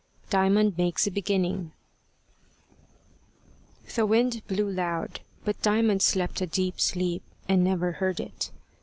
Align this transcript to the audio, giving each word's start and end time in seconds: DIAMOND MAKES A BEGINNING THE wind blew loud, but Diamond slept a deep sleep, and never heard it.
DIAMOND 0.31 0.79
MAKES 0.79 1.05
A 1.05 1.11
BEGINNING 1.11 1.73
THE 3.93 4.03
wind 4.07 4.41
blew 4.47 4.67
loud, 4.67 5.19
but 5.45 5.61
Diamond 5.61 6.01
slept 6.01 6.41
a 6.41 6.47
deep 6.47 6.79
sleep, 6.79 7.21
and 7.47 7.63
never 7.63 7.91
heard 7.91 8.19
it. 8.19 8.49